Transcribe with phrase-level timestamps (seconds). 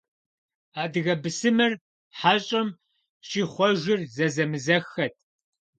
[0.81, 1.73] Адыгэ бысымыр
[2.17, 2.67] хьэщӀэм
[3.27, 5.13] щихъуэжыр зэзэмызэххэт.